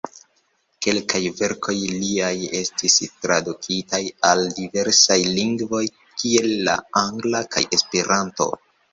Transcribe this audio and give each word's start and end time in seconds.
Kelkaj 0.83 1.19
verkoj 1.39 1.73
liaj 2.03 2.31
estis 2.59 2.95
tradukitaj 3.25 3.99
al 4.29 4.41
diversaj 4.59 5.17
lingvoj, 5.35 5.83
kiel 6.23 6.71
al 6.77 6.81
angla 7.03 7.43
kaj 7.57 7.63
Esperanto. 7.79 8.49